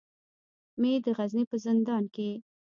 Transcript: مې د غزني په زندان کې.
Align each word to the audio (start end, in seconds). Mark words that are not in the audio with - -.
مې 0.79 0.91
د 1.05 1.07
غزني 1.17 1.43
په 1.49 1.55
زندان 1.65 2.03
کې. 2.13 2.29